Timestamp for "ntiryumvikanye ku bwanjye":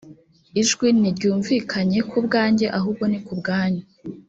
0.99-2.65